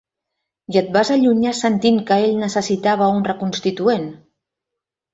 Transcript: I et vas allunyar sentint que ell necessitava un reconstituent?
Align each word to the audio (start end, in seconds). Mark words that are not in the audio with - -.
I 0.75 0.79
et 0.81 0.89
vas 0.95 1.11
allunyar 1.15 1.53
sentint 1.59 2.01
que 2.09 2.19
ell 2.23 2.35
necessitava 2.47 3.13
un 3.21 3.25
reconstituent? 3.31 4.13